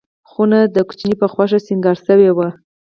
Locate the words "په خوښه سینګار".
1.21-1.97